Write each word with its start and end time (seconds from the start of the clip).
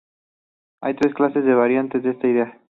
Hay 0.81 0.95
tres 0.95 1.13
clases 1.13 1.45
de 1.45 1.53
variantes 1.53 2.01
de 2.01 2.09
esta 2.09 2.25
idea. 2.27 2.59